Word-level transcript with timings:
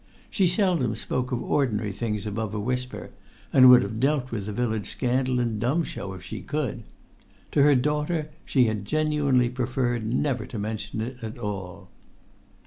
She 0.31 0.47
seldom 0.47 0.95
spoke 0.95 1.31
of 1.31 1.43
ordinary 1.43 1.91
things 1.91 2.25
above 2.25 2.55
a 2.55 2.59
whisper, 2.59 3.11
and 3.53 3.69
would 3.69 3.83
have 3.83 3.99
dealt 3.99 4.31
with 4.31 4.47
the 4.47 4.51
village 4.51 4.87
scandal 4.87 5.39
in 5.39 5.59
dumb 5.59 5.83
show 5.83 6.13
if 6.13 6.23
she 6.23 6.41
could. 6.41 6.81
To 7.51 7.61
her 7.61 7.75
daughter 7.75 8.31
she 8.43 8.65
had 8.65 8.83
genuinely 8.85 9.47
preferred 9.49 10.11
never 10.11 10.47
to 10.47 10.57
mention 10.57 11.01
it 11.01 11.17
at 11.21 11.37
all. 11.37 11.89